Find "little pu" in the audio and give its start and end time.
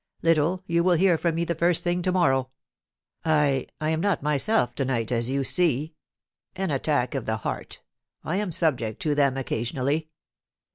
0.23-0.81